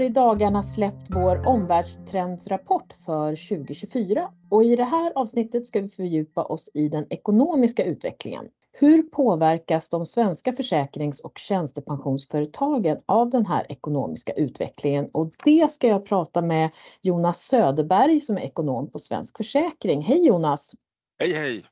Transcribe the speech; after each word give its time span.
har 0.00 0.04
i 0.04 0.08
dagarna 0.08 0.62
släppt 0.62 1.06
vår 1.10 1.46
omvärldstrendsrapport 1.46 2.92
för 3.06 3.48
2024 3.48 4.32
och 4.50 4.64
i 4.64 4.76
det 4.76 4.84
här 4.84 5.12
avsnittet 5.14 5.66
ska 5.66 5.80
vi 5.80 5.88
fördjupa 5.88 6.44
oss 6.44 6.70
i 6.74 6.88
den 6.88 7.06
ekonomiska 7.10 7.84
utvecklingen. 7.84 8.48
Hur 8.72 9.02
påverkas 9.02 9.88
de 9.88 10.06
svenska 10.06 10.52
försäkrings 10.52 11.20
och 11.20 11.38
tjänstepensionsföretagen 11.38 12.98
av 13.06 13.30
den 13.30 13.46
här 13.46 13.66
ekonomiska 13.72 14.32
utvecklingen? 14.32 15.08
Och 15.12 15.32
det 15.44 15.70
ska 15.70 15.88
jag 15.88 16.06
prata 16.06 16.42
med 16.42 16.70
Jonas 17.02 17.40
Söderberg 17.40 18.20
som 18.20 18.36
är 18.36 18.42
ekonom 18.42 18.90
på 18.90 18.98
Svensk 18.98 19.36
Försäkring. 19.36 20.02
Hej 20.02 20.26
Jonas! 20.26 20.74
Hej 21.18 21.32
hej! 21.32 21.64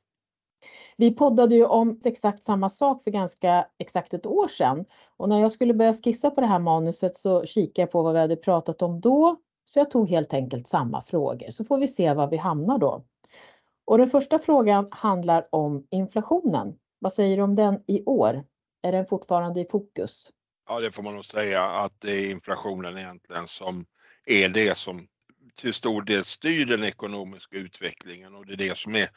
Vi 0.99 1.11
poddade 1.11 1.55
ju 1.55 1.65
om 1.65 1.99
exakt 2.03 2.43
samma 2.43 2.69
sak 2.69 3.03
för 3.03 3.11
ganska 3.11 3.67
exakt 3.77 4.13
ett 4.13 4.25
år 4.25 4.47
sedan 4.47 4.85
och 5.17 5.29
när 5.29 5.39
jag 5.39 5.51
skulle 5.51 5.73
börja 5.73 5.93
skissa 5.93 6.31
på 6.31 6.41
det 6.41 6.47
här 6.47 6.59
manuset 6.59 7.17
så 7.17 7.45
kikade 7.45 7.81
jag 7.81 7.91
på 7.91 8.01
vad 8.01 8.13
vi 8.13 8.19
hade 8.19 8.35
pratat 8.35 8.81
om 8.81 9.01
då. 9.01 9.37
Så 9.65 9.79
jag 9.79 9.91
tog 9.91 10.09
helt 10.09 10.33
enkelt 10.33 10.67
samma 10.67 11.01
frågor 11.01 11.51
så 11.51 11.65
får 11.65 11.77
vi 11.77 11.87
se 11.87 12.13
var 12.13 12.27
vi 12.27 12.37
hamnar 12.37 12.77
då. 12.77 13.05
Och 13.85 13.97
den 13.97 14.09
första 14.09 14.39
frågan 14.39 14.87
handlar 14.91 15.47
om 15.51 15.87
inflationen. 15.91 16.75
Vad 16.99 17.13
säger 17.13 17.37
du 17.37 17.43
om 17.43 17.55
den 17.55 17.83
i 17.87 18.03
år? 18.05 18.43
Är 18.81 18.91
den 18.91 19.05
fortfarande 19.05 19.61
i 19.61 19.65
fokus? 19.65 20.31
Ja, 20.69 20.79
det 20.79 20.91
får 20.91 21.03
man 21.03 21.15
nog 21.15 21.25
säga 21.25 21.63
att 21.63 21.93
det 21.99 22.11
är 22.11 22.31
inflationen 22.31 22.97
egentligen 22.97 23.47
som 23.47 23.85
är 24.25 24.49
det 24.49 24.77
som 24.77 25.07
till 25.55 25.73
stor 25.73 26.01
del 26.01 26.25
styr 26.25 26.65
den 26.65 26.83
ekonomiska 26.83 27.57
utvecklingen 27.57 28.35
och 28.35 28.45
det 28.45 28.53
är 28.53 28.57
det 28.57 28.77
som 28.77 28.95
är 28.95 29.09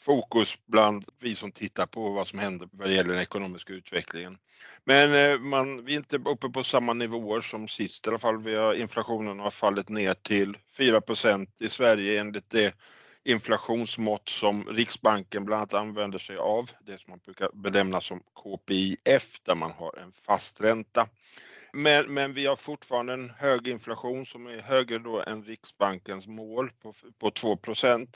fokus 0.00 0.58
bland 0.66 1.04
vi 1.20 1.34
som 1.34 1.52
tittar 1.52 1.86
på 1.86 2.10
vad 2.10 2.26
som 2.26 2.38
händer 2.38 2.68
vad 2.72 2.92
gäller 2.92 3.12
den 3.12 3.22
ekonomiska 3.22 3.72
utvecklingen. 3.72 4.38
Men 4.84 5.14
eh, 5.14 5.38
man, 5.38 5.84
vi 5.84 5.92
är 5.92 5.96
inte 5.96 6.16
uppe 6.16 6.48
på 6.48 6.64
samma 6.64 6.92
nivåer 6.92 7.40
som 7.40 7.68
sist 7.68 8.06
i 8.06 8.10
alla 8.10 8.18
fall. 8.18 8.42
Vi 8.42 8.54
har, 8.54 8.74
inflationen 8.74 9.38
har 9.38 9.50
fallit 9.50 9.88
ner 9.88 10.14
till 10.14 10.56
4% 10.78 11.46
i 11.58 11.68
Sverige 11.68 12.20
enligt 12.20 12.50
det 12.50 12.74
inflationsmått 13.24 14.28
som 14.28 14.64
Riksbanken 14.64 15.44
bland 15.44 15.60
annat 15.60 15.74
använder 15.74 16.18
sig 16.18 16.36
av, 16.36 16.70
det 16.80 17.00
som 17.00 17.10
man 17.10 17.20
brukar 17.24 17.50
benämna 17.54 18.00
som 18.00 18.20
KPIF 18.20 19.40
där 19.42 19.54
man 19.54 19.70
har 19.70 19.98
en 19.98 20.12
fast 20.12 20.60
ränta. 20.60 21.08
Men, 21.78 22.14
men 22.14 22.34
vi 22.34 22.46
har 22.46 22.56
fortfarande 22.56 23.12
en 23.12 23.30
hög 23.30 23.68
inflation 23.68 24.26
som 24.26 24.46
är 24.46 24.60
högre 24.60 24.98
då 24.98 25.22
än 25.22 25.44
Riksbankens 25.44 26.26
mål 26.26 26.70
på, 26.82 26.94
på 27.18 27.30
2% 27.30 28.08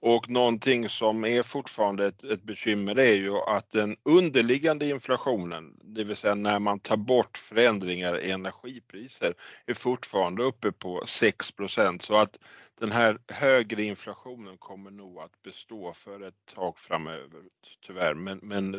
och 0.00 0.28
någonting 0.28 0.88
som 0.88 1.24
är 1.24 1.42
fortfarande 1.42 2.06
ett, 2.06 2.24
ett 2.24 2.42
bekymmer 2.42 2.98
är 2.98 3.14
ju 3.14 3.36
att 3.36 3.70
den 3.70 3.96
underliggande 4.02 4.88
inflationen, 4.88 5.80
det 5.82 6.04
vill 6.04 6.16
säga 6.16 6.34
när 6.34 6.58
man 6.58 6.80
tar 6.80 6.96
bort 6.96 7.38
förändringar 7.38 8.20
i 8.20 8.30
energipriser, 8.30 9.34
är 9.66 9.74
fortfarande 9.74 10.42
uppe 10.42 10.72
på 10.72 11.04
6 11.06 11.52
så 12.00 12.16
att 12.16 12.38
den 12.82 12.92
här 12.92 13.18
högre 13.28 13.82
inflationen 13.82 14.58
kommer 14.58 14.90
nog 14.90 15.18
att 15.18 15.42
bestå 15.42 15.92
för 15.92 16.20
ett 16.20 16.46
tag 16.54 16.78
framöver 16.78 17.42
tyvärr, 17.86 18.14
men, 18.14 18.38
men 18.42 18.72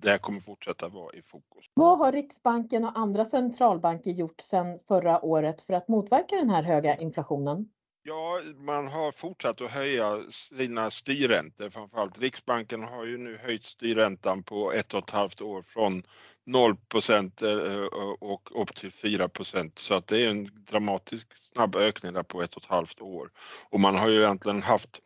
det 0.00 0.10
här 0.10 0.18
kommer 0.18 0.40
fortsätta 0.40 0.88
vara 0.88 1.14
i 1.14 1.22
fokus. 1.22 1.64
Vad 1.74 1.98
har 1.98 2.12
Riksbanken 2.12 2.84
och 2.84 2.98
andra 2.98 3.24
centralbanker 3.24 4.10
gjort 4.10 4.40
sedan 4.40 4.78
förra 4.88 5.24
året 5.24 5.60
för 5.60 5.72
att 5.72 5.88
motverka 5.88 6.36
den 6.36 6.50
här 6.50 6.62
höga 6.62 6.96
inflationen? 6.96 7.68
Ja, 8.02 8.40
man 8.56 8.88
har 8.88 9.12
fortsatt 9.12 9.60
att 9.60 9.70
höja 9.70 10.22
sina 10.30 10.90
styrräntor. 10.90 11.70
Framförallt 11.70 12.18
Riksbanken 12.18 12.82
har 12.82 13.04
ju 13.04 13.18
nu 13.18 13.36
höjt 13.36 13.64
styrräntan 13.64 14.42
på 14.42 14.72
ett 14.72 14.94
och 14.94 15.02
ett 15.02 15.10
halvt 15.10 15.40
år 15.40 15.62
från 15.62 16.02
0 16.46 16.70
eh, 16.70 17.84
och 18.20 18.62
upp 18.62 18.76
till 18.76 18.90
4% 18.90 19.78
så 19.78 19.94
att 19.94 20.06
det 20.06 20.24
är 20.24 20.30
en 20.30 20.50
dramatisk 20.54 21.26
snabb 21.58 21.76
ökning 21.76 22.12
där 22.12 22.22
på 22.22 22.42
ett 22.42 22.54
och 22.54 22.62
ett 22.62 22.68
halvt 22.68 23.00
år. 23.00 23.30
Och 23.70 23.80
man 23.80 23.94
har 23.94 24.08
ju 24.08 24.18
egentligen 24.18 24.62
haft 24.62 25.00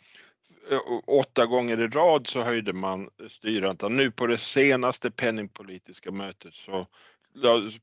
eh, 0.71 0.81
åtta 1.07 1.47
gånger 1.47 1.81
i 1.81 1.89
rad 1.89 2.27
så 2.27 2.43
höjde 2.43 2.73
man 2.73 3.11
styrräntan. 3.31 3.97
Nu 3.97 4.11
på 4.11 4.27
det 4.27 4.39
senaste 4.39 5.11
penningpolitiska 5.11 6.11
mötet 6.11 6.55
så 6.55 6.87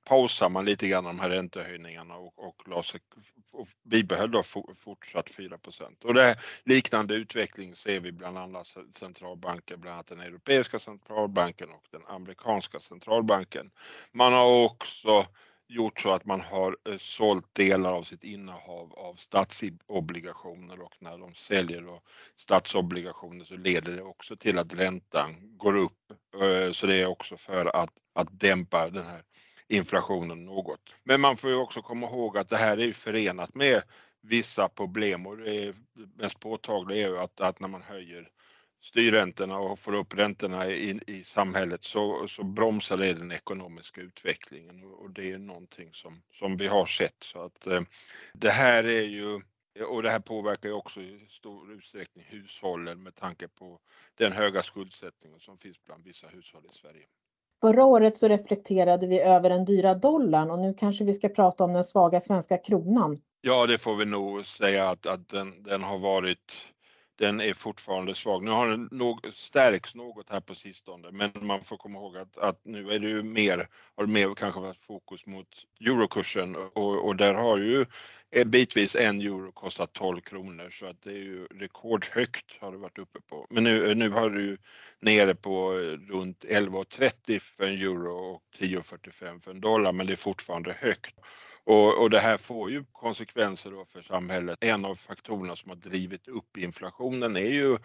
pausar 0.03 0.50
man 0.50 0.66
lite 0.66 0.88
grann 0.88 1.03
de 1.03 1.19
här 1.19 1.29
räntehöjningarna 1.29 2.16
och, 2.16 2.47
och, 2.47 2.68
la 2.68 2.84
sig, 2.84 3.00
och 3.52 3.68
bibehöll 3.84 4.31
då 4.31 4.44
fortsatt 4.84 5.29
4 5.29 5.58
och 6.03 6.13
det 6.13 6.38
liknande 6.63 7.16
utveckling 7.16 7.75
ser 7.75 8.00
vi 8.00 8.12
bland 8.12 8.38
annat 8.38 8.68
centralbanker, 9.00 9.78
bland 9.78 9.94
annat 9.94 10.08
den 10.08 10.19
europeiska 10.19 10.79
centralbanken 10.79 11.69
och 11.69 11.84
den 11.91 12.02
amerikanska 12.08 12.79
centralbanken. 12.79 13.72
Man 14.12 14.34
har 14.34 14.66
också 14.66 15.25
gjort 15.69 16.02
så 16.02 16.12
att 16.12 16.25
man 16.25 16.41
har 16.41 16.78
eh, 16.90 16.97
sålt 16.97 17.56
delar 17.56 17.94
av 17.94 18.03
sitt 18.03 18.24
innehav 18.24 18.94
av 18.94 19.13
statsobligationer 19.16 20.81
och 20.81 20.96
när 21.00 21.18
de 21.18 21.34
säljer 21.34 21.81
då 21.81 22.02
statsobligationer 22.38 23.46
så 23.46 23.57
leder 23.57 23.96
det 23.96 24.02
också 24.02 24.35
till 24.35 24.58
att 24.58 24.74
räntan 24.74 25.58
går 25.58 25.75
upp. 25.78 26.12
Eh, 26.41 26.72
så 26.72 26.85
det 26.85 26.96
är 26.96 27.06
också 27.06 27.38
för 27.38 27.75
att, 27.75 27.94
att 28.13 28.40
dämpa 28.40 28.90
den 28.90 29.06
här 29.06 29.24
inflationen 29.68 30.46
något. 30.46 30.90
Men 31.03 31.22
man 31.22 31.38
får 31.38 31.50
ju 31.50 31.56
också 31.56 31.81
komma 31.81 32.08
ihåg 32.08 32.38
att 32.38 32.50
det 32.50 32.58
här 32.58 32.79
är 32.79 32.94
förenat 32.94 33.56
med 33.56 33.81
vissa 34.22 34.69
problem 34.69 35.28
och 35.28 35.38
det 35.38 35.63
är 35.63 35.75
mest 36.18 36.40
påtagliga 36.40 37.08
är 37.08 37.09
ju 37.09 37.19
att, 37.19 37.41
att 37.41 37.59
när 37.59 37.68
man 37.68 37.81
höjer 37.81 38.29
styrräntorna 38.81 39.57
och 39.57 39.79
får 39.79 39.95
upp 39.95 40.17
räntorna 40.17 40.67
i, 40.67 41.00
i 41.07 41.23
samhället 41.23 41.84
så, 41.84 42.28
så 42.28 42.44
bromsar 42.44 42.97
det 42.97 43.13
den 43.13 43.31
ekonomiska 43.31 44.01
utvecklingen 44.01 44.84
och 44.84 45.09
det 45.09 45.31
är 45.31 45.38
någonting 45.38 45.90
som, 45.94 46.22
som 46.34 46.57
vi 46.57 46.67
har 46.67 46.85
sett. 46.85 47.23
Så 47.23 47.41
att 47.41 47.67
eh, 47.67 47.81
det 48.34 48.50
här 48.50 48.84
är 48.84 49.03
ju 49.03 49.41
och 49.88 50.03
det 50.03 50.09
här 50.09 50.19
påverkar 50.19 50.69
ju 50.69 50.75
också 50.75 51.01
i 51.01 51.28
stor 51.29 51.73
utsträckning 51.73 52.25
hushållen 52.28 53.03
med 53.03 53.16
tanke 53.16 53.47
på 53.47 53.79
den 54.17 54.31
höga 54.31 54.63
skuldsättningen 54.63 55.40
som 55.40 55.57
finns 55.57 55.78
bland 55.85 56.03
vissa 56.03 56.28
hushåll 56.28 56.63
i 56.72 56.75
Sverige. 56.78 57.06
Förra 57.61 57.85
året 57.85 58.17
så 58.17 58.28
reflekterade 58.28 59.07
vi 59.07 59.19
över 59.19 59.50
den 59.50 59.66
dyra 59.66 59.96
dollarn 59.96 60.51
och 60.51 60.59
nu 60.59 60.73
kanske 60.73 61.03
vi 61.03 61.13
ska 61.13 61.29
prata 61.29 61.63
om 61.63 61.73
den 61.73 61.84
svaga 61.84 62.22
svenska 62.22 62.57
kronan. 62.57 63.22
Ja, 63.41 63.66
det 63.66 63.78
får 63.78 63.96
vi 63.96 64.06
nog 64.06 64.46
säga 64.46 64.90
att, 64.90 65.06
att 65.06 65.29
den, 65.29 65.63
den 65.63 65.84
har 65.84 66.00
varit 66.00 66.73
den 67.19 67.41
är 67.41 67.53
fortfarande 67.53 68.16
svag. 68.16 68.44
Nu 68.44 68.52
har 68.52 68.68
den 68.68 68.90
nog, 68.91 69.19
stärkts 69.34 69.96
något 69.96 70.30
här 70.30 70.40
på 70.40 70.56
sistone, 70.56 71.12
men 71.12 71.31
man 71.41 71.63
får 71.63 71.78
komma 71.78 72.00
ihåg 72.00 72.18
att, 72.18 72.38
att 72.38 72.66
nu 72.66 72.91
är 72.91 73.00
det 73.00 73.07
ju 73.07 73.24
mer, 73.24 73.68
har 73.96 74.06
det 74.06 74.12
mer 74.12 74.35
kanske 74.35 74.62
varit 74.62 74.78
fokus 74.78 75.25
mot 75.25 75.47
eurokursen 75.81 76.56
och, 76.56 77.06
och 77.06 77.16
där 77.16 77.34
har 77.34 77.58
ju 77.58 77.85
bitvis 78.46 78.96
en 78.96 79.22
euro 79.22 79.52
kostat 79.52 79.94
12 79.94 80.22
kronor 80.22 80.69
så 80.69 80.85
att 80.85 81.02
det 81.02 81.12
är 81.12 81.24
ju 81.24 81.46
rekordhögt 81.46 82.46
har 82.59 82.72
det 82.72 82.78
varit 82.78 83.00
uppe 83.00 83.19
på. 83.22 83.47
Men 83.50 83.63
nu, 83.63 83.96
nu 83.96 84.09
har 84.09 84.29
du 84.29 84.41
ju 84.41 84.58
nere 85.00 85.35
på 85.35 85.72
runt 86.09 86.44
11,30 86.44 87.40
för 87.40 87.63
en 87.63 87.81
euro 87.81 88.16
och 88.16 88.44
10,45 88.59 89.41
för 89.41 89.52
en 89.52 89.62
dollar, 89.62 89.91
men 89.91 90.08
det 90.08 90.13
är 90.13 90.18
fortfarande 90.18 90.74
högt. 90.74 91.16
Och, 91.64 92.02
och, 92.02 92.09
det 92.09 92.20
här 92.20 92.38
får 92.38 92.72
ju 92.72 92.86
konsekvenser 92.92 93.72
då 93.72 93.86
för 93.86 94.02
samhället. 94.02 94.58
En 94.62 94.86
av 94.86 94.96
faktorerna 94.96 95.56
som 95.56 95.70
har 95.70 95.75
drivit 95.75 96.28
upp 96.28 96.58
inflationen 96.58 97.36
är 97.36 97.50
ju 97.50 97.78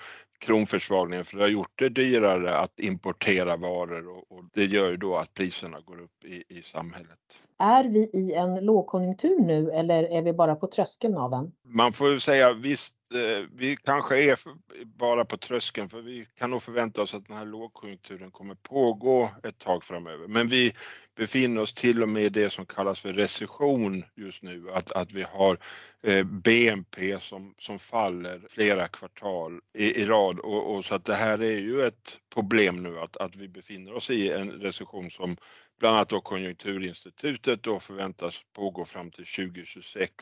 kronförsvagningen 0.45 1.25
för 1.25 1.37
det 1.37 1.43
har 1.43 1.49
gjort 1.49 1.73
det 1.79 1.89
dyrare 1.89 2.57
att 2.57 2.81
importera 2.81 3.57
varor 3.57 4.09
och, 4.09 4.33
och 4.39 4.45
det 4.53 4.65
gör 4.65 4.91
ju 4.91 4.97
då 4.97 5.17
att 5.17 5.35
priserna 5.35 5.81
går 5.81 6.01
upp 6.01 6.25
i, 6.25 6.45
i 6.49 6.63
samhället. 6.63 7.19
Är 7.59 7.85
vi 7.85 8.11
i 8.13 8.33
en 8.33 8.65
lågkonjunktur 8.65 9.41
nu 9.41 9.71
eller 9.71 10.05
är 10.05 10.23
vi 10.23 10.33
bara 10.33 10.55
på 10.55 10.67
tröskeln 10.67 11.17
av 11.19 11.33
en? 11.33 11.53
Man 11.65 11.93
får 11.93 12.11
ju 12.11 12.21
säga 12.21 12.53
visst 12.53 12.95
Eh, 13.15 13.47
vi 13.57 13.77
kanske 13.77 14.31
är 14.31 14.39
bara 14.85 15.25
på 15.25 15.37
tröskeln 15.37 15.89
för 15.89 16.01
vi 16.01 16.27
kan 16.39 16.51
nog 16.51 16.63
förvänta 16.63 17.03
oss 17.03 17.15
att 17.15 17.27
den 17.27 17.37
här 17.37 17.45
lågkonjunkturen 17.45 18.31
kommer 18.31 18.55
pågå 18.55 19.31
ett 19.43 19.59
tag 19.59 19.85
framöver. 19.85 20.29
Men 20.29 20.49
vi 20.49 20.73
befinner 21.17 21.61
oss 21.61 21.75
till 21.75 22.03
och 22.03 22.09
med 22.09 22.23
i 22.23 22.29
det 22.29 22.51
som 22.51 22.67
kallas 22.67 23.01
för 23.01 23.13
recession 23.13 24.05
just 24.15 24.43
nu, 24.43 24.71
att, 24.73 24.93
att 24.93 25.13
vi 25.13 25.23
har 25.23 25.59
eh, 26.03 26.25
BNP 26.25 27.21
som, 27.21 27.55
som 27.59 27.79
faller 27.79 28.41
flera 28.51 28.89
kvartal 28.89 29.61
i, 29.75 30.03
i 30.03 30.07
rad 30.07 30.34
och, 30.39 30.75
och, 30.75 30.85
så 30.85 30.95
att 30.95 31.05
det 31.05 31.15
här 31.15 31.39
är 31.43 31.59
ju 31.59 31.83
ett 31.83 32.21
problem 32.35 32.83
nu 32.83 32.99
att, 32.99 33.17
att 33.17 33.37
vi 33.37 33.49
befinner 33.49 33.95
oss 33.95 34.11
i 34.11 34.31
en 34.31 34.51
recession 34.51 35.11
som 35.11 35.37
bland 35.79 35.97
annat 35.97 36.09
då 36.09 36.21
Konjunkturinstitutet 36.21 37.63
då 37.63 37.79
förväntas 37.79 38.41
pågå 38.53 38.85
fram 38.85 39.11
till 39.11 39.27
2026 39.27 40.15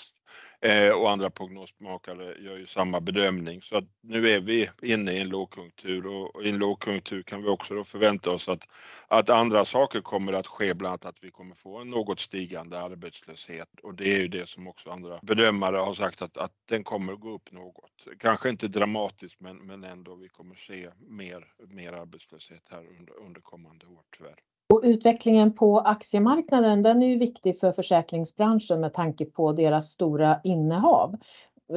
eh, 0.61 0.91
och 0.91 1.11
andra 1.11 1.31
prognosmakare 1.31 2.25
gör 2.25 2.57
ju 2.57 2.67
samma 2.67 3.01
bedömning. 3.01 3.63
Så 3.63 3.77
att 3.77 3.85
nu 4.01 4.31
är 4.31 4.41
vi 4.41 4.71
inne 4.83 5.13
i 5.13 5.21
en 5.21 5.29
lågkonjunktur 5.29 6.07
och 6.07 6.45
i 6.45 6.49
en 6.49 6.59
lågkonjunktur 6.59 7.23
kan 7.23 7.43
vi 7.43 7.49
också 7.49 7.75
då 7.75 7.85
förvänta 7.85 8.31
oss 8.31 8.49
att, 8.49 8.69
att 9.09 9.31
andra 9.31 9.65
saker 9.65 10.01
kommer 10.01 10.33
att 10.33 10.47
ske, 10.47 10.75
bland 10.75 10.91
annat 10.91 11.05
att 11.05 11.25
vi 11.25 11.31
kommer 11.31 11.55
få 11.55 11.79
en 11.79 11.91
något 11.91 12.21
stigande 12.21 12.81
arbetslöshet. 12.81 13.69
Och 13.83 13.95
det 13.95 14.15
är 14.15 14.19
ju 14.19 14.29
det 14.29 14.49
som 14.49 14.69
också 14.69 14.91
andra 14.91 15.21
bedömare 15.23 15.77
har 15.77 15.95
sagt 15.95 16.23
att, 16.23 16.37
att 16.37 16.53
den 16.69 16.85
kommer 16.85 17.13
att 17.13 17.21
gå 17.21 17.35
upp 17.35 17.53
något. 17.53 17.93
Kanske 18.19 18.51
inte 18.51 18.69
dramatiskt 18.69 19.41
men, 19.41 19.57
men 19.57 19.85
ändå. 19.85 20.15
Vi 20.15 20.29
kommer 20.29 20.55
se 20.55 20.91
mer, 21.09 21.47
mer 21.69 21.93
arbetslöshet 21.93 22.63
här 22.71 22.87
under, 22.99 23.21
under 23.21 23.41
kommande 23.41 23.87
år 23.87 24.03
tyvärr. 24.17 24.37
Och 24.73 24.81
utvecklingen 24.85 25.53
på 25.53 25.81
aktiemarknaden 25.81 26.83
den 26.83 27.03
är 27.03 27.07
ju 27.07 27.19
viktig 27.19 27.59
för 27.59 27.73
försäkringsbranschen 27.73 28.81
med 28.81 28.93
tanke 28.93 29.25
på 29.25 29.53
deras 29.53 29.91
stora 29.91 30.41
innehav. 30.45 31.17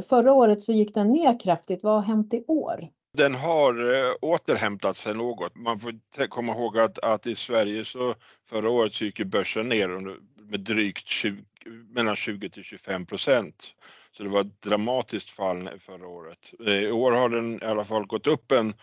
Förra 0.10 0.34
året 0.34 0.62
så 0.62 0.72
gick 0.72 0.94
den 0.94 1.12
ner 1.12 1.40
kraftigt. 1.40 1.84
Vad 1.84 1.94
har 1.94 2.02
hänt 2.02 2.34
i 2.34 2.44
år? 2.48 2.90
Den 3.14 3.36
har 3.36 3.94
eh, 3.94 4.14
återhämtat 4.22 4.98
sig 4.98 5.16
något. 5.16 5.56
Man 5.56 5.80
får 5.80 6.28
komma 6.28 6.54
ihåg 6.54 6.78
att, 6.78 7.00
att 7.00 7.28
i 7.28 7.36
Sverige 7.36 7.86
så 7.86 8.16
förra 8.50 8.70
året 8.70 8.94
så 8.94 9.06
gick 9.06 9.24
börsen 9.26 9.70
ner 9.70 9.88
med 10.50 10.60
drygt 10.60 11.08
20, 11.08 11.44
mellan 11.90 12.16
20 12.16 12.50
till 12.50 12.64
25 12.64 13.06
procent. 13.06 13.76
Så 14.12 14.24
det 14.24 14.30
var 14.30 14.42
ett 14.42 14.62
dramatiskt 14.62 15.32
fall 15.32 15.70
förra 15.80 16.08
året. 16.08 16.40
Eh, 16.68 16.74
I 16.74 16.92
år 16.92 17.12
har 17.12 17.30
den 17.30 17.64
i 17.64 17.66
alla 17.66 17.84
fall 17.84 18.06
gått 18.06 18.28
upp 18.28 18.52
en 18.52 18.74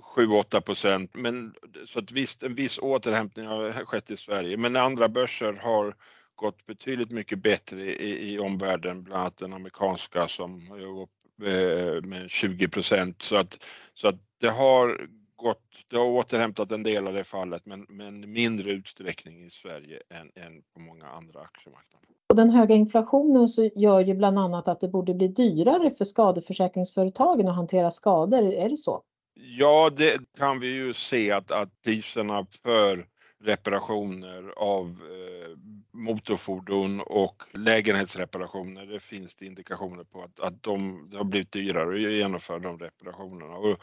7-8 0.00 0.60
procent, 0.60 1.10
men 1.14 1.54
så 1.86 1.98
att 1.98 2.12
visst, 2.12 2.42
en 2.42 2.54
viss 2.54 2.78
återhämtning 2.78 3.46
har 3.46 3.72
skett 3.84 4.10
i 4.10 4.16
Sverige, 4.16 4.56
men 4.56 4.76
andra 4.76 5.08
börser 5.08 5.52
har 5.52 5.94
gått 6.34 6.66
betydligt 6.66 7.10
mycket 7.10 7.42
bättre 7.42 7.82
i, 7.82 8.34
i 8.34 8.38
omvärlden, 8.38 9.02
bland 9.02 9.20
annat 9.20 9.36
den 9.36 9.52
amerikanska 9.52 10.28
som 10.28 10.68
har 10.68 11.02
upp 11.02 11.10
eh, 11.42 12.08
med 12.08 12.30
20 12.30 12.68
procent. 12.68 13.22
Så 13.22 13.36
att, 13.36 13.66
så 13.94 14.08
att 14.08 14.18
det 14.40 14.48
har 14.48 15.08
gått, 15.36 15.62
det 15.88 15.96
har 15.96 16.04
återhämtat 16.04 16.72
en 16.72 16.82
del 16.82 17.06
av 17.06 17.14
det 17.14 17.24
fallet, 17.24 17.66
men, 17.66 17.86
men 17.88 18.32
mindre 18.32 18.70
utsträckning 18.70 19.46
i 19.46 19.50
Sverige 19.50 20.00
än, 20.10 20.44
än 20.44 20.62
på 20.74 20.80
många 20.80 21.06
andra 21.06 21.40
aktiemarknader. 21.40 22.06
Och 22.28 22.36
den 22.36 22.50
höga 22.50 22.74
inflationen 22.74 23.48
så 23.48 23.70
gör 23.74 24.00
ju 24.00 24.14
bland 24.14 24.38
annat 24.38 24.68
att 24.68 24.80
det 24.80 24.88
borde 24.88 25.14
bli 25.14 25.28
dyrare 25.28 25.90
för 25.90 26.04
skadeförsäkringsföretagen 26.04 27.48
att 27.48 27.54
hantera 27.54 27.90
skador, 27.90 28.52
är 28.52 28.68
det 28.68 28.76
så? 28.76 29.02
Ja, 29.42 29.90
det 29.96 30.20
kan 30.38 30.60
vi 30.60 30.66
ju 30.66 30.94
se 30.94 31.30
att, 31.30 31.50
att 31.50 31.82
priserna 31.82 32.46
för 32.62 33.06
reparationer 33.42 34.52
av 34.56 34.86
eh, 34.86 35.56
motorfordon 35.90 37.00
och 37.00 37.42
lägenhetsreparationer, 37.52 38.86
det 38.86 39.00
finns 39.00 39.34
det 39.34 39.46
indikationer 39.46 40.04
på 40.04 40.22
att, 40.22 40.40
att 40.40 40.62
de, 40.62 41.08
det 41.10 41.16
har 41.16 41.24
blivit 41.24 41.52
dyrare 41.52 41.94
att 41.94 42.12
genomföra 42.12 42.58
de 42.58 42.78
reparationerna. 42.78 43.56
Och, 43.56 43.80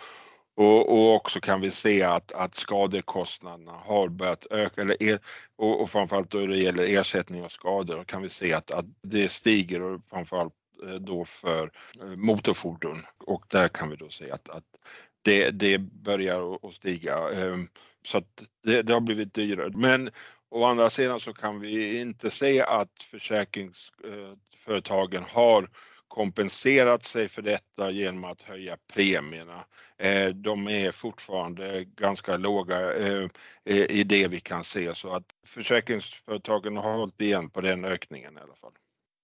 och, 0.56 0.90
och, 0.94 1.16
också 1.16 1.40
kan 1.40 1.62
vi 1.62 1.72
se 1.72 2.04
att, 2.04 2.32
att 2.32 2.56
skadekostnaderna 2.56 3.72
har 3.72 4.08
börjat 4.08 4.46
öka, 4.52 4.82
eller 4.82 5.04
er, 5.04 5.20
och, 5.56 5.82
och 5.82 5.90
framförallt 5.90 6.32
då 6.32 6.46
det 6.46 6.58
gäller 6.58 6.84
ersättning 6.84 7.44
av 7.44 7.50
skador 7.50 8.04
kan 8.04 8.22
vi 8.22 8.30
se 8.30 8.54
att, 8.54 8.72
att 8.72 8.86
det 9.02 9.32
stiger 9.32 9.82
och 9.82 10.02
framförallt 10.10 10.54
eh, 10.88 10.96
då 10.96 11.26
för 11.26 11.72
eh, 12.02 12.06
motorfordon 12.06 13.02
och 13.26 13.46
där 13.48 13.68
kan 13.68 13.90
vi 13.90 13.96
då 13.96 14.10
se 14.10 14.32
att, 14.32 14.50
att 14.50 14.64
det, 15.22 15.52
det 15.52 15.78
börjar 15.78 16.68
att 16.68 16.74
stiga. 16.74 17.30
Ehm, 17.30 17.68
så 18.06 18.18
att 18.18 18.44
det, 18.64 18.82
det 18.82 18.94
har 18.94 19.02
blivit 19.02 19.34
dyrare. 19.34 19.72
Men 19.76 20.10
å 20.50 20.64
andra 20.64 20.90
sidan 20.90 21.20
så 21.20 21.34
kan 21.34 21.60
vi 21.60 22.00
inte 22.00 22.32
se 22.32 22.62
att 22.62 23.04
försäkringsföretagen 23.04 25.22
eh, 25.22 25.28
har 25.30 25.70
kompenserat 26.08 27.04
sig 27.04 27.30
för 27.30 27.42
detta 27.42 27.92
genom 27.92 28.24
att 28.24 28.42
höja 28.42 28.78
premierna. 28.94 29.66
Ehm, 29.98 30.42
de 30.42 30.68
är 30.68 30.92
fortfarande 30.92 31.84
ganska 31.84 32.38
låga 32.38 32.94
ehm, 32.94 33.30
i 33.66 34.04
det 34.04 34.28
vi 34.28 34.40
kan 34.40 34.64
se 34.64 34.96
så 34.96 35.14
att 35.14 35.36
försäkringsföretagen 35.46 36.78
har 36.78 36.98
hållit 36.98 37.22
igen 37.22 37.50
på 37.50 37.62
den 37.62 37.86
ökningen 37.86 38.38
i 38.38 38.42
alla 38.42 38.56
fall. 38.56 38.74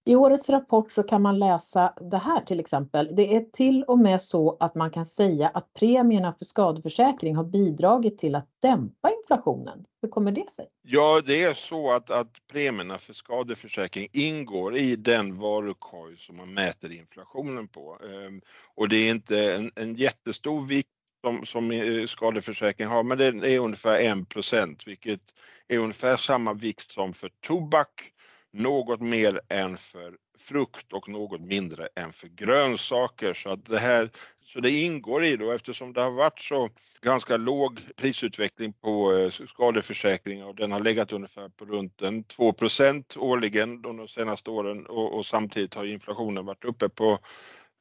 I 0.06 0.16
årets 0.16 0.50
rapport 0.50 0.92
så 0.92 1.02
kan 1.02 1.22
man 1.22 1.38
läsa 1.38 1.94
det 2.10 2.18
här 2.18 2.40
till 2.40 2.60
exempel. 2.60 3.10
Det 3.16 3.36
är 3.36 3.40
till 3.40 3.84
och 3.84 3.98
med 3.98 4.22
så 4.22 4.56
att 4.60 4.74
man 4.74 4.90
kan 4.90 5.06
säga 5.06 5.48
att 5.48 5.74
premierna 5.74 6.34
för 6.38 6.44
skadeförsäkring 6.44 7.36
har 7.36 7.44
bidragit 7.44 8.18
till 8.18 8.34
att 8.34 8.48
dämpa 8.62 9.10
inflationen. 9.10 9.84
Hur 10.02 10.08
kommer 10.08 10.32
det 10.32 10.50
sig? 10.50 10.66
Ja, 10.82 11.22
det 11.26 11.42
är 11.42 11.54
så 11.54 11.92
att, 11.92 12.10
att 12.10 12.32
premierna 12.52 12.98
för 12.98 13.12
skadeförsäkring 13.12 14.08
ingår 14.12 14.76
i 14.76 14.96
den 14.96 15.38
varukorg 15.38 16.18
som 16.18 16.36
man 16.36 16.54
mäter 16.54 16.92
inflationen 16.92 17.68
på. 17.68 17.98
Ehm, 18.04 18.40
och 18.74 18.88
det 18.88 18.96
är 18.96 19.10
inte 19.10 19.54
en, 19.54 19.70
en 19.74 19.94
jättestor 19.94 20.66
vikt 20.66 20.88
som, 21.24 21.46
som 21.46 21.70
eh, 21.70 22.06
skadeförsäkring 22.06 22.88
har, 22.88 23.02
men 23.02 23.18
det 23.18 23.26
är 23.26 23.58
ungefär 23.58 23.98
1 24.00 24.86
vilket 24.86 25.20
är 25.68 25.78
ungefär 25.78 26.16
samma 26.16 26.52
vikt 26.52 26.90
som 26.90 27.14
för 27.14 27.30
tobak 27.40 28.13
något 28.54 29.00
mer 29.00 29.40
än 29.48 29.78
för 29.78 30.16
frukt 30.38 30.92
och 30.92 31.08
något 31.08 31.40
mindre 31.40 31.88
än 31.96 32.12
för 32.12 32.28
grönsaker. 32.28 33.34
Så 33.34 33.50
att 33.50 33.64
det 33.64 33.78
här 33.78 34.10
så 34.44 34.60
det 34.60 34.70
ingår 34.70 35.24
i 35.24 35.36
då 35.36 35.52
eftersom 35.52 35.92
det 35.92 36.00
har 36.00 36.10
varit 36.10 36.40
så 36.40 36.70
ganska 37.00 37.36
låg 37.36 37.80
prisutveckling 37.96 38.72
på 38.72 39.12
eh, 39.12 39.30
skadeförsäkringar 39.30 40.46
och 40.46 40.54
den 40.54 40.72
har 40.72 40.80
legat 40.80 41.12
ungefär 41.12 41.48
på 41.48 41.64
runt 41.64 42.02
2% 42.02 43.18
årligen 43.18 43.82
de 43.82 44.08
senaste 44.08 44.50
åren 44.50 44.86
och, 44.86 45.16
och 45.16 45.26
samtidigt 45.26 45.74
har 45.74 45.84
inflationen 45.84 46.46
varit 46.46 46.64
uppe 46.64 46.88
på 46.88 47.18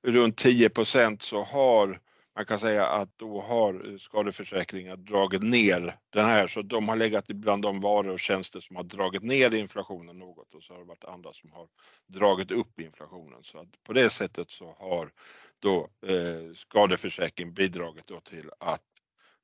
runt 0.07 0.45
10% 0.45 1.21
så 1.21 1.43
har 1.43 1.99
man 2.35 2.45
kan 2.45 2.59
säga 2.59 2.85
att 2.85 3.17
då 3.17 3.41
har 3.41 3.97
skadeförsäkringar 3.97 4.95
dragit 4.95 5.43
ner 5.43 5.99
den 6.09 6.25
här 6.25 6.47
så 6.47 6.61
de 6.61 6.89
har 6.89 6.95
legat 6.95 7.27
bland 7.27 7.61
de 7.61 7.81
varor 7.81 8.09
och 8.09 8.19
tjänster 8.19 8.59
som 8.59 8.75
har 8.75 8.83
dragit 8.83 9.23
ner 9.23 9.53
inflationen 9.53 10.19
något 10.19 10.55
och 10.55 10.63
så 10.63 10.73
har 10.73 10.79
det 10.79 10.85
varit 10.85 11.05
andra 11.05 11.33
som 11.33 11.51
har 11.51 11.67
dragit 12.07 12.51
upp 12.51 12.79
inflationen. 12.79 13.43
Så 13.43 13.59
att 13.59 13.83
på 13.87 13.93
det 13.93 14.09
sättet 14.09 14.51
så 14.51 14.75
har 14.79 15.11
då 15.59 15.89
eh, 16.07 16.53
skadeförsäkring 16.55 17.53
bidragit 17.53 18.07
då 18.07 18.19
till 18.19 18.49
att 18.59 18.81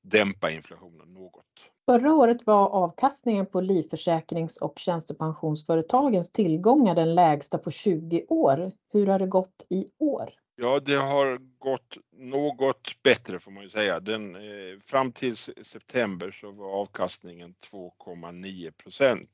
dämpa 0.02 0.52
inflationen 0.52 1.14
något. 1.14 1.46
Förra 1.86 2.14
året 2.14 2.46
var 2.46 2.68
avkastningen 2.70 3.46
på 3.46 3.62
livförsäkrings 3.62 4.58
och 4.58 4.80
tjänstepensionsföretagens 4.80 6.32
tillgångar 6.32 6.96
den 6.96 7.16
lägsta 7.16 7.58
på 7.58 7.72
20 7.72 8.26
år. 8.30 8.72
Hur 8.92 9.08
har 9.08 9.20
det 9.20 9.28
gått 9.28 9.66
i 9.70 9.86
år? 9.98 10.39
Ja, 10.62 10.80
det 10.80 10.96
har 10.96 11.40
gått 11.60 11.98
något 12.12 13.04
bättre 13.04 13.40
får 13.40 13.52
man 13.52 13.64
ju 13.64 13.70
säga. 13.70 14.00
Den, 14.00 14.36
eh, 14.36 14.80
fram 14.86 15.12
till 15.12 15.38
september 15.38 16.32
så 16.32 16.52
var 16.52 16.72
avkastningen 16.72 17.56
2,9 17.72 18.72
procent. 18.72 19.30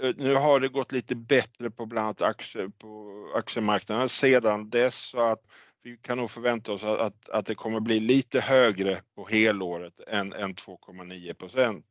Eh, 0.00 0.14
nu 0.16 0.34
har 0.34 0.60
det 0.60 0.68
gått 0.68 0.92
lite 0.92 1.14
bättre 1.14 1.70
på 1.70 1.86
bland 1.86 2.04
annat 2.04 2.22
aktie, 2.22 2.70
på 2.78 3.12
aktiemarknaden 3.34 4.08
sedan 4.08 4.70
dess 4.70 4.96
så 4.96 5.20
att 5.20 5.42
vi 5.82 5.96
kan 5.96 6.18
nog 6.18 6.30
förvänta 6.30 6.72
oss 6.72 6.82
att, 6.82 6.98
att, 6.98 7.28
att 7.28 7.46
det 7.46 7.54
kommer 7.54 7.80
bli 7.80 8.00
lite 8.00 8.40
högre 8.40 9.02
på 9.14 9.26
helåret 9.26 10.00
än, 10.06 10.32
än 10.32 10.54
2,9 10.54 11.34
procent. 11.34 11.86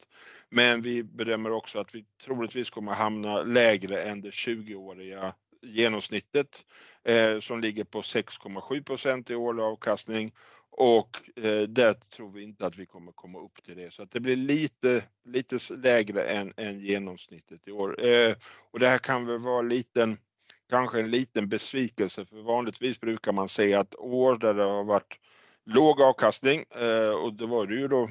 Men 0.49 0.81
vi 0.81 1.03
bedömer 1.03 1.51
också 1.51 1.79
att 1.79 1.95
vi 1.95 2.05
troligtvis 2.25 2.69
kommer 2.69 2.93
hamna 2.93 3.43
lägre 3.43 4.01
än 4.01 4.21
det 4.21 4.29
20-åriga 4.29 5.33
genomsnittet 5.61 6.65
eh, 7.03 7.39
som 7.39 7.61
ligger 7.61 7.83
på 7.83 8.01
6,7 8.01 8.83
procent 8.83 9.29
i 9.29 9.35
årlig 9.35 9.63
avkastning. 9.63 10.33
Och 10.69 11.21
eh, 11.35 11.61
där 11.61 11.93
tror 11.93 12.31
vi 12.31 12.43
inte 12.43 12.65
att 12.65 12.77
vi 12.77 12.85
kommer 12.85 13.11
komma 13.11 13.39
upp 13.39 13.63
till 13.63 13.77
det. 13.77 13.93
Så 13.93 14.03
att 14.03 14.11
det 14.11 14.19
blir 14.19 14.35
lite, 14.35 15.03
lite 15.25 15.59
lägre 15.73 16.23
än, 16.23 16.53
än 16.57 16.79
genomsnittet 16.79 17.67
i 17.67 17.71
år. 17.71 18.05
Eh, 18.05 18.35
och 18.71 18.79
det 18.79 18.87
här 18.87 18.97
kan 18.97 19.25
väl 19.25 19.39
vara 19.39 19.61
liten, 19.61 20.17
kanske 20.69 20.99
en 20.99 21.11
liten 21.11 21.49
besvikelse. 21.49 22.25
För 22.25 22.41
vanligtvis 22.41 22.99
brukar 22.99 23.31
man 23.31 23.49
säga 23.49 23.79
att 23.79 23.95
år 23.95 24.37
där 24.37 24.53
det 24.53 24.63
har 24.63 24.83
varit 24.83 25.19
låg 25.65 26.01
avkastning 26.01 26.63
eh, 26.75 27.09
och 27.09 27.33
det 27.33 27.45
var 27.45 27.65
det 27.67 27.75
ju 27.75 27.87
då 27.87 28.09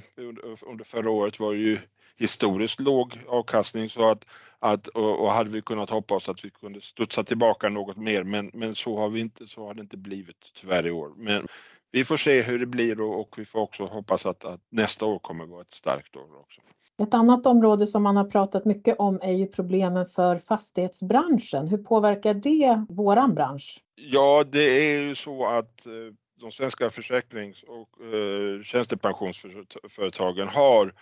under 0.66 0.84
förra 0.84 1.10
året 1.10 1.40
var 1.40 1.52
det 1.52 1.60
ju 1.60 1.78
historiskt 2.16 2.80
låg 2.80 3.20
avkastning. 3.28 3.90
Så 3.90 4.10
att, 4.10 4.26
att 4.72 4.86
och, 4.86 5.20
och, 5.20 5.30
hade 5.30 5.50
vi 5.50 5.62
kunnat 5.62 5.90
hoppas 5.90 6.28
att 6.28 6.44
vi 6.44 6.50
kunde 6.50 6.80
studsa 6.80 7.24
tillbaka 7.24 7.68
något 7.68 7.96
mer 7.96 8.24
men, 8.24 8.50
men 8.54 8.74
så 8.74 8.98
har 8.98 9.08
vi 9.08 9.20
inte, 9.20 9.46
så 9.46 9.66
har 9.66 9.74
det 9.74 9.80
inte 9.80 9.96
blivit 9.96 10.52
tyvärr 10.60 10.86
i 10.86 10.90
år. 10.90 11.12
Men 11.16 11.46
vi 11.92 12.04
får 12.04 12.16
se 12.16 12.42
hur 12.42 12.58
det 12.58 12.66
blir 12.66 13.00
och, 13.00 13.20
och 13.20 13.34
vi 13.38 13.44
får 13.44 13.60
också 13.60 13.84
hoppas 13.84 14.26
att, 14.26 14.44
att 14.44 14.60
nästa 14.70 15.04
år 15.04 15.18
kommer 15.18 15.46
vara 15.46 15.62
ett 15.62 15.74
starkt 15.74 16.16
år 16.16 16.40
också. 16.40 16.60
Ett 17.02 17.14
annat 17.14 17.46
område 17.46 17.86
som 17.86 18.02
man 18.02 18.16
har 18.16 18.24
pratat 18.24 18.64
mycket 18.64 18.96
om 18.98 19.18
är 19.22 19.32
ju 19.32 19.46
problemen 19.46 20.06
för 20.06 20.38
fastighetsbranschen. 20.38 21.68
Hur 21.68 21.78
påverkar 21.78 22.34
det 22.34 22.84
våran 22.88 23.34
bransch? 23.34 23.82
Ja, 23.94 24.44
det 24.52 24.94
är 24.94 25.00
ju 25.00 25.14
så 25.14 25.46
att 25.46 25.86
eh, 25.86 25.92
de 26.40 26.52
svenska 26.52 26.90
försäkrings 26.90 27.62
och 27.62 28.14
eh, 28.14 28.62
tjänstepensionsföretagen 28.62 30.48
har 30.48 30.94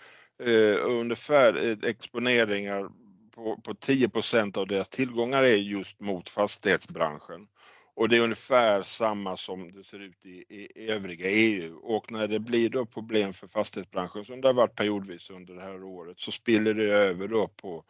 eh, 0.43 0.85
ungefär 0.85 1.77
exponeringar 1.85 2.89
på, 3.35 3.57
på 3.63 3.73
10% 3.73 4.57
av 4.57 4.67
deras 4.67 4.89
tillgångar 4.89 5.43
är 5.43 5.55
just 5.55 5.99
mot 5.99 6.29
fastighetsbranschen. 6.29 7.47
Och 7.95 8.09
det 8.09 8.17
är 8.17 8.21
ungefär 8.21 8.83
samma 8.83 9.37
som 9.37 9.71
det 9.71 9.83
ser 9.83 9.99
ut 9.99 10.25
i, 10.25 10.45
i 10.49 10.89
övriga 10.89 11.29
EU. 11.29 11.75
Och 11.75 12.11
när 12.11 12.27
det 12.27 12.39
blir 12.39 12.69
då 12.69 12.85
problem 12.85 13.33
för 13.33 13.47
fastighetsbranschen 13.47 14.25
som 14.25 14.41
det 14.41 14.47
har 14.47 14.53
varit 14.53 14.75
periodvis 14.75 15.29
under 15.29 15.53
det 15.53 15.61
här 15.61 15.83
året 15.83 16.19
så 16.19 16.31
spiller 16.31 16.73
det 16.73 16.83
över 16.83 17.27
då 17.27 17.47
på 17.47 17.83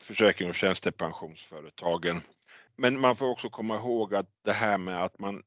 försäkring 0.00 0.48
och 0.48 0.54
tjänstepensionsföretagen. 0.54 2.20
Men 2.78 3.00
man 3.00 3.16
får 3.16 3.26
också 3.26 3.50
komma 3.50 3.76
ihåg 3.76 4.14
att 4.14 4.26
det 4.44 4.52
här 4.52 4.78
med 4.78 5.04
att, 5.04 5.18
man, 5.18 5.42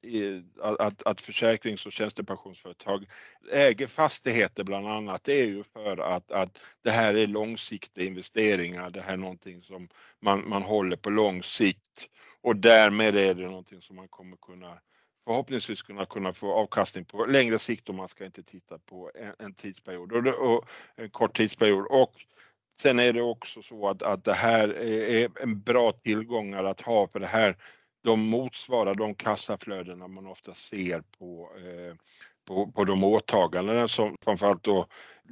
att, 0.62 1.04
att 1.04 1.22
försäkrings 1.22 1.86
och 1.86 1.92
tjänstepensionsföretag 1.92 3.06
äger 3.52 3.88
fastigheter 3.88 4.64
bland 4.64 4.88
annat, 4.88 5.24
det 5.24 5.42
är 5.42 5.46
ju 5.46 5.64
för 5.64 5.98
att, 5.98 6.32
att 6.32 6.60
det 6.84 6.92
här 6.92 7.14
är 7.14 7.28
långsiktiga 7.28 8.06
investeringar. 8.06 8.90
Det 8.90 9.02
här 9.02 9.14
är 9.14 9.18
någonting 9.18 9.62
som 9.62 9.90
man, 10.20 10.50
man 10.50 10.62
håller 10.62 10.98
på 10.98 11.10
lång 11.10 11.44
sikt 11.44 12.10
och 12.42 12.56
därmed 12.56 13.18
är 13.18 13.34
det 13.34 13.48
någonting 13.50 13.82
som 13.82 13.96
man 13.96 14.08
kommer 14.08 14.38
kunna 14.38 14.80
förhoppningsvis 15.30 15.82
kunna, 15.82 16.06
kunna 16.06 16.34
få 16.34 16.54
avkastning 16.54 17.06
på 17.06 17.26
längre 17.26 17.60
sikt 17.60 17.90
om 17.90 17.96
man 17.96 18.08
ska 18.08 18.26
inte 18.26 18.44
titta 18.44 18.78
på 18.80 19.12
en, 19.16 19.46
en 19.46 19.54
tidsperiod 19.54 20.28
och, 20.28 20.56
och 20.56 20.70
en 20.96 21.10
kort 21.10 21.38
tidsperiod. 21.38 21.86
Och 21.90 22.14
sen 22.82 23.00
är 23.00 23.14
det 23.14 23.22
också 23.22 23.62
så 23.62 23.88
att, 23.88 24.04
att 24.04 24.24
det 24.24 24.34
här 24.34 24.70
är 24.84 25.30
en 25.44 25.62
bra 25.62 25.92
tillgångar 25.92 26.64
att 26.64 26.82
ha 26.82 27.08
för 27.08 27.20
det 27.20 27.28
här 27.28 27.56
de 28.04 28.30
motsvarar 28.30 28.96
de 28.96 29.16
kassaflödena 29.16 30.08
man 30.08 30.28
ofta 30.28 30.54
ser 30.54 31.04
på, 31.20 31.50
eh, 31.58 31.96
på, 32.48 32.72
på 32.72 32.84
de 32.84 33.04
åtaganden 33.04 33.88
som 33.88 34.16
framförallt 34.22 34.64
då 34.64 34.86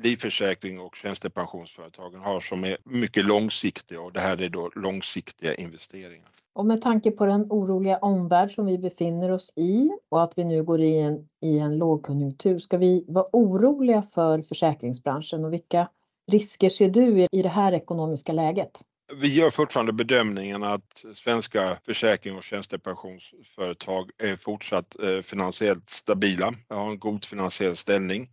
livförsäkring 0.04 0.80
och 0.80 0.96
tjänstepensionsföretagen 0.96 2.22
har 2.22 2.40
som 2.40 2.64
är 2.64 2.78
mycket 2.84 3.26
långsiktiga 3.26 4.02
och 4.02 4.14
det 4.14 4.20
här 4.20 4.42
är 4.42 4.50
då 4.50 4.72
långsiktiga 4.76 5.56
investeringar. 5.56 6.30
Och 6.54 6.66
med 6.66 6.82
tanke 6.82 7.12
på 7.12 7.26
den 7.26 7.46
oroliga 7.50 7.98
omvärld 7.98 8.52
som 8.52 8.66
vi 8.66 8.78
befinner 8.78 9.32
oss 9.32 9.54
i 9.56 9.90
och 10.10 10.24
att 10.24 10.34
vi 10.36 10.44
nu 10.44 10.64
går 10.64 10.82
in 10.82 11.28
i 11.42 11.60
en 11.60 11.78
lågkonjunktur, 11.78 12.60
ska 12.60 12.78
vi 12.78 13.06
vara 13.08 13.26
oroliga 13.34 14.02
för 14.02 14.42
försäkringsbranschen 14.42 15.46
och 15.46 15.54
vilka 15.54 15.88
risker 16.32 16.70
ser 16.70 16.90
du 16.90 17.28
i 17.32 17.42
det 17.42 17.50
här 17.50 17.74
ekonomiska 17.74 18.34
läget? 18.34 18.82
Vi 19.14 19.34
gör 19.34 19.50
fortfarande 19.50 19.94
bedömningen 19.94 20.64
att 20.64 21.06
svenska 21.16 21.78
försäkring 21.86 22.38
och 22.38 22.44
tjänstepensionsföretag 22.44 24.12
är 24.18 24.36
fortsatt 24.36 24.96
eh, 25.04 25.22
finansiellt 25.22 25.90
stabila, 25.90 26.54
har 26.70 26.92
en 26.92 27.00
god 27.00 27.26
finansiell 27.26 27.76
ställning. 27.76 28.30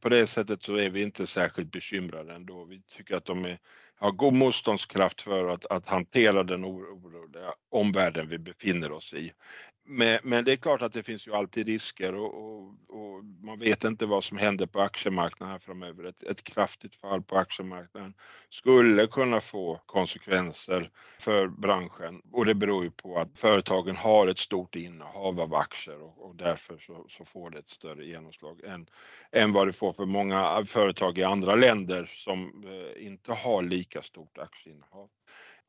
På 0.00 0.08
det 0.08 0.26
sättet 0.26 0.62
så 0.62 0.76
är 0.76 0.90
vi 0.90 1.02
inte 1.02 1.26
särskilt 1.26 1.72
bekymrade 1.72 2.34
ändå. 2.34 2.64
Vi 2.64 2.82
tycker 2.96 3.16
att 3.16 3.24
de 3.24 3.44
är 3.44 3.58
har 3.98 4.12
god 4.12 4.34
motståndskraft 4.34 5.22
för 5.22 5.48
att, 5.48 5.66
att 5.66 5.88
hantera 5.88 6.42
den 6.42 6.64
oroliga 6.64 7.54
omvärlden 7.70 8.28
vi 8.28 8.38
befinner 8.38 8.92
oss 8.92 9.12
i. 9.12 9.32
Men, 9.88 10.18
men, 10.22 10.44
det 10.44 10.52
är 10.52 10.56
klart 10.56 10.82
att 10.82 10.92
det 10.92 11.02
finns 11.02 11.26
ju 11.26 11.34
alltid 11.34 11.66
risker 11.66 12.14
och, 12.14 12.34
och, 12.34 12.74
och, 12.88 13.05
man 13.22 13.58
vet 13.58 13.84
inte 13.84 14.06
vad 14.06 14.24
som 14.24 14.38
händer 14.38 14.66
på 14.66 14.80
aktiemarknaden 14.80 15.60
framöver. 15.60 16.04
Ett, 16.04 16.22
ett, 16.22 16.44
kraftigt 16.44 16.96
fall 16.96 17.22
på 17.22 17.36
aktiemarknaden 17.36 18.14
skulle 18.50 19.06
kunna 19.06 19.40
få 19.40 19.80
konsekvenser 19.86 20.90
för 21.18 21.48
branschen 21.48 22.22
och 22.32 22.46
det 22.46 22.54
beror 22.54 22.84
ju 22.84 22.90
på 22.90 23.18
att 23.18 23.38
företagen 23.38 23.96
har 23.96 24.28
ett 24.28 24.38
stort 24.38 24.74
innehav 24.74 25.40
av 25.40 25.54
aktier 25.54 26.02
och, 26.02 26.26
och 26.26 26.36
därför 26.36 26.78
så, 26.78 27.06
så, 27.08 27.24
får 27.24 27.50
det 27.50 27.58
ett 27.58 27.70
större 27.70 28.04
genomslag 28.04 28.64
än, 28.64 28.86
än 29.32 29.52
vad 29.52 29.66
det 29.66 29.72
får 29.72 29.92
för 29.92 30.06
många 30.06 30.64
företag 30.64 31.18
i 31.18 31.22
andra 31.22 31.54
länder 31.54 32.10
som 32.14 32.64
eh, 32.66 33.06
inte 33.06 33.32
har 33.32 33.62
lika 33.62 34.02
stort 34.02 34.38
aktieinnehav. 34.38 35.08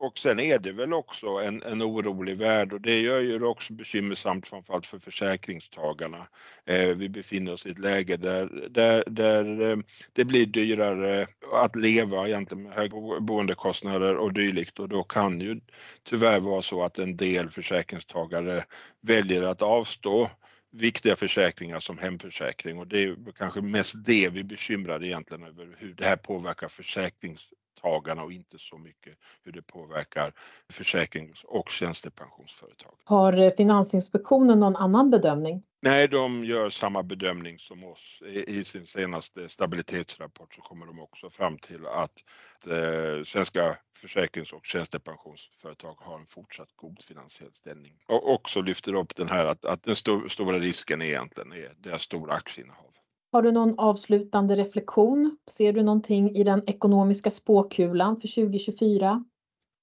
Och 0.00 0.18
sen 0.18 0.40
är 0.40 0.58
det 0.58 0.72
väl 0.72 0.92
också 0.92 1.26
en, 1.26 1.62
en 1.62 1.82
orolig 1.82 2.38
värld. 2.38 2.72
Och 2.72 2.80
det 2.80 3.00
gör 3.00 3.20
ju 3.20 3.38
det 3.38 3.46
också 3.46 3.72
bekymmersamt 3.72 4.48
framförallt 4.48 4.86
för 4.86 4.98
försäkringstagarna. 4.98 6.28
Eh, 6.64 6.88
vi 6.88 7.08
befinner 7.08 7.52
oss 7.52 7.66
i 7.66 7.70
ett 7.70 7.78
läge 7.78 8.16
där, 8.16 8.68
där, 8.70 9.04
där 9.06 9.70
eh, 9.70 9.78
det 10.12 10.24
blir 10.24 10.46
dyrare 10.46 11.26
att 11.52 11.76
leva 11.76 12.28
egentligen 12.28 12.62
med 12.62 12.72
höga 12.72 13.20
boendekostnader 13.20 14.16
och 14.16 14.32
dylikt. 14.32 14.78
Och 14.78 14.88
då 14.88 15.02
kan 15.02 15.40
ju 15.40 15.60
tyvärr 16.02 16.40
vara 16.40 16.62
så 16.62 16.82
att 16.82 16.98
en 16.98 17.16
del 17.16 17.50
försäkringstagare 17.50 18.64
väljer 19.00 19.42
att 19.42 19.62
avstå 19.62 20.30
viktiga 20.70 21.16
försäkringar 21.16 21.80
som 21.80 21.98
hemförsäkring. 21.98 22.78
Och 22.78 22.86
det 22.86 23.02
är 23.02 23.32
kanske 23.38 23.60
mest 23.60 23.94
det 24.04 24.28
vi 24.28 24.44
bekymrar 24.44 25.04
egentligen 25.04 25.44
över 25.44 25.76
hur 25.78 25.94
det 25.94 26.04
här 26.04 26.16
påverkar 26.16 26.68
försäkrings 26.68 27.48
tagarna 27.80 28.22
och 28.22 28.32
inte 28.32 28.58
så 28.58 28.78
mycket 28.78 29.18
hur 29.42 29.52
det 29.52 29.62
påverkar 29.62 30.32
försäkrings 30.72 31.44
och 31.44 31.70
tjänstepensionsföretag. 31.70 32.94
Har 33.04 33.32
eh, 33.32 33.50
Finansinspektionen 33.56 34.60
någon 34.60 34.76
annan 34.76 35.10
bedömning? 35.10 35.62
Nej, 35.80 36.08
de 36.08 36.44
gör 36.44 36.70
samma 36.70 37.02
bedömning 37.02 37.58
som 37.58 37.84
oss. 37.84 38.22
I 38.46 38.64
sin 38.64 38.86
senaste 38.86 39.48
stabilitetsrapport 39.48 40.54
så 40.54 40.60
kommer 40.60 40.86
de 40.86 41.00
också 41.00 41.30
fram 41.30 41.58
till 41.58 41.86
att 41.86 42.24
eh, 42.66 43.24
svenska 43.24 43.78
försäkrings 43.96 44.52
och 44.52 44.66
tjänstepensionsföretag 44.66 45.96
har 45.98 46.18
en 46.18 46.26
fortsatt 46.26 46.68
god 46.76 47.02
finansiell 47.02 47.52
ställning. 47.52 47.92
Och 48.06 48.32
också 48.32 48.60
lyfter 48.60 48.94
upp 48.94 49.16
den 49.16 49.28
här 49.28 49.46
att, 49.46 49.64
att 49.64 49.82
den 49.82 49.96
sto 49.96 50.28
stora 50.28 50.58
risken 50.58 51.02
egentligen 51.02 51.52
är 51.52 51.72
deras 51.76 52.02
stora 52.02 52.34
aktieinnehav. 52.34 52.97
Har 53.32 53.42
du 53.42 53.52
någon 53.52 53.78
avslutande 53.78 54.56
reflektion? 54.56 55.36
Ser 55.50 55.72
du 55.72 55.82
någonting 55.82 56.36
i 56.36 56.44
den 56.44 56.62
ekonomiska 56.66 57.30
spåkulan 57.30 58.20
för 58.20 58.28
2024? 58.28 59.24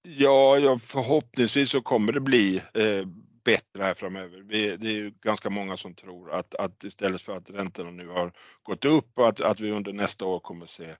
Ja, 0.03 0.59
ja 0.59 0.79
förhoppningsvis 0.79 1.71
så 1.71 1.81
kommer 1.81 2.13
det 2.13 2.19
bli 2.19 2.57
eh, 2.73 3.07
bättre 3.45 3.83
här 3.83 3.93
framöver. 3.93 4.41
Vi, 4.41 4.77
det 4.77 4.87
är 4.87 4.93
ju 4.93 5.13
ganska 5.21 5.49
många 5.49 5.77
som 5.77 5.93
tror 5.93 6.31
att, 6.31 6.55
att 6.55 6.83
istället 6.83 7.21
för 7.21 7.37
att 7.37 7.49
räntorna 7.49 7.91
nu 7.91 8.07
har 8.07 8.31
gått 8.63 8.85
upp 8.85 9.19
och 9.19 9.27
att, 9.27 9.41
att 9.41 9.59
vi 9.59 9.71
under 9.71 9.93
nästa 9.93 10.25
år 10.25 10.39
kommer 10.39 10.65
se 10.65 10.95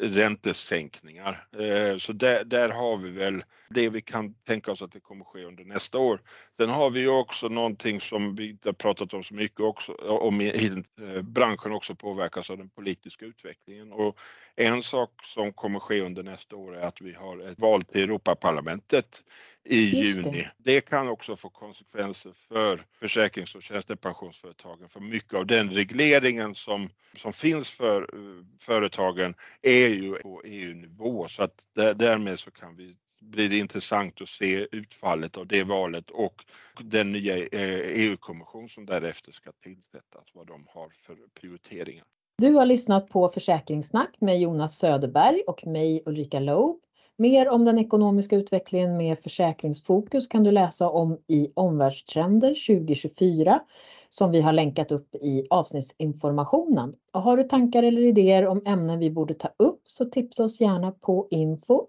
räntesänkningar. 0.00 1.46
Eh, 1.58 1.98
så 1.98 2.12
där, 2.12 2.44
där, 2.44 2.68
har 2.68 2.96
vi 2.96 3.10
väl 3.10 3.44
det 3.68 3.88
vi 3.88 4.02
kan 4.02 4.34
tänka 4.34 4.72
oss 4.72 4.82
att 4.82 4.92
det 4.92 5.00
kommer 5.00 5.24
ske 5.24 5.44
under 5.44 5.64
nästa 5.64 5.98
år. 5.98 6.20
Sen 6.56 6.70
har 6.70 6.90
vi 6.90 7.00
ju 7.00 7.08
också 7.08 7.48
någonting 7.48 8.00
som 8.00 8.34
vi 8.34 8.50
inte 8.50 8.68
har 8.68 8.74
pratat 8.74 9.14
om 9.14 9.24
så 9.24 9.34
mycket 9.34 9.60
också, 9.60 9.92
om 9.92 10.40
i 10.40 10.84
eh, 11.00 11.22
branschen 11.22 11.72
också 11.72 11.94
påverkas 11.94 12.50
av 12.50 12.58
den 12.58 12.70
politiska 12.70 13.24
utvecklingen. 13.24 13.92
Och 13.92 14.18
en 14.56 14.82
sak 14.82 15.10
som 15.24 15.52
kommer 15.52 15.78
ske 15.78 16.00
under 16.00 16.22
nästa 16.22 16.56
år 16.56 16.76
är 16.76 16.86
att 16.86 17.00
vi 17.00 17.12
har 17.12 17.38
ett 17.38 17.58
val 17.58 17.82
till 17.82 18.02
Europaparlamentet 18.02 19.22
i 19.64 19.76
juni. 19.76 20.48
Det. 20.58 20.80
kan 20.80 21.08
också 21.08 21.36
få 21.36 21.48
konsekvenser 21.48 22.32
för 22.48 22.84
försäkrings 23.00 23.54
och 23.54 23.62
tjänstepensionsföretagen 23.62 24.88
för 24.88 25.00
mycket 25.00 25.34
av 25.34 25.46
den 25.46 25.70
regleringen 25.70 26.54
som, 26.54 26.90
som 27.16 27.32
finns 27.32 27.70
för 27.70 28.14
uh, 28.14 28.44
företagen 28.60 29.34
är 29.62 29.81
är 29.84 29.94
ju 29.94 30.14
på 30.14 30.42
EU-nivå 30.44 31.28
så 31.28 31.42
att 31.42 31.64
där, 31.74 31.94
därmed 31.94 32.38
så 32.38 32.50
kan 32.50 32.76
vi 32.76 32.96
blir 33.22 33.48
det 33.48 33.58
intressant 33.58 34.20
att 34.20 34.28
se 34.28 34.66
utfallet 34.72 35.36
av 35.36 35.46
det 35.46 35.64
valet 35.64 36.10
och 36.10 36.44
den 36.84 37.12
nya 37.12 37.36
eh, 37.36 37.46
e 37.52 37.92
EU-kommission 37.94 38.68
som 38.68 38.86
därefter 38.86 39.32
ska 39.32 39.52
tillsättas, 39.52 40.24
vad 40.34 40.46
de 40.46 40.66
har 40.68 40.88
för 41.06 41.16
prioriteringar. 41.40 42.04
Du 42.38 42.52
har 42.52 42.66
lyssnat 42.66 43.08
på 43.08 43.28
Försäkringssnack 43.28 44.16
med 44.20 44.40
Jonas 44.40 44.78
Söderberg 44.78 45.40
och 45.46 45.66
mig 45.66 46.02
Ulrika 46.06 46.40
Loob. 46.40 46.80
Mer 47.18 47.48
om 47.48 47.64
den 47.64 47.78
ekonomiska 47.78 48.36
utvecklingen 48.36 48.96
med 48.96 49.18
försäkringsfokus 49.18 50.26
kan 50.26 50.44
du 50.44 50.50
läsa 50.50 50.88
om 50.88 51.18
i 51.28 51.52
Omvärldstrender 51.54 52.48
2024 52.66 53.60
som 54.14 54.30
vi 54.30 54.40
har 54.40 54.52
länkat 54.52 54.92
upp 54.92 55.14
i 55.14 55.46
avsnittsinformationen. 55.50 56.94
Och 57.12 57.22
har 57.22 57.36
du 57.36 57.42
tankar 57.42 57.82
eller 57.82 58.00
idéer 58.00 58.46
om 58.46 58.62
ämnen 58.64 58.98
vi 58.98 59.10
borde 59.10 59.34
ta 59.34 59.48
upp 59.56 59.80
så 59.84 60.04
tipsa 60.04 60.44
oss 60.44 60.60
gärna 60.60 60.90
på 60.90 61.28
info 61.30 61.86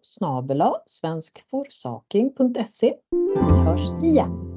svenskforsaking.se. 0.85 2.93
Vi 3.49 3.55
hörs 3.55 4.03
igen! 4.03 4.52